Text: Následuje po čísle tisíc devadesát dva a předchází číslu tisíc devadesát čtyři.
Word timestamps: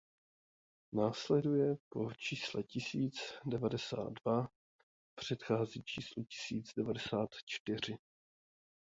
Následuje 0.93 1.75
po 1.89 2.11
čísle 2.17 2.63
tisíc 2.63 3.33
devadesát 3.45 4.13
dva 4.23 4.41
a 4.43 4.47
předchází 5.15 5.83
číslu 5.83 6.23
tisíc 6.23 6.73
devadesát 6.77 7.29
čtyři. 7.45 7.97